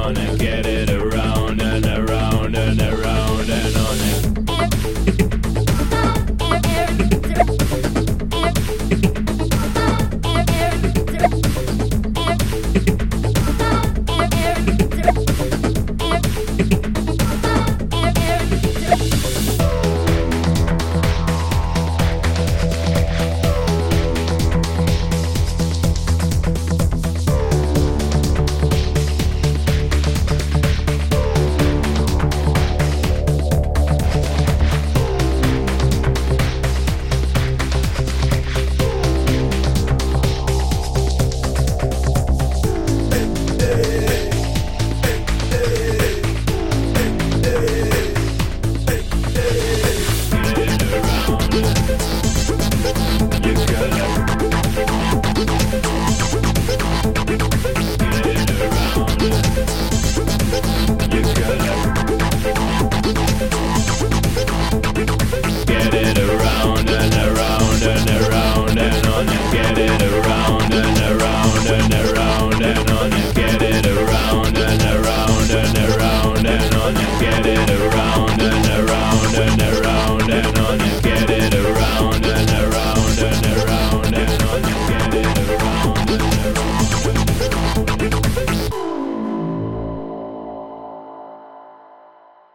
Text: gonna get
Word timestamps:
gonna 0.00 0.36
get 0.38 0.59